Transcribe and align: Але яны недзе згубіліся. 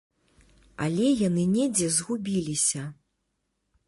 Але 0.85 1.09
яны 1.27 1.43
недзе 1.55 1.89
згубіліся. 1.97 2.87